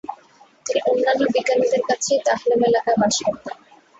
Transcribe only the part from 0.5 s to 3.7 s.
তিনি অন্যান্য বিজ্ঞানীদের কাছেই দাহলেম এলাকায় বাস করতেন।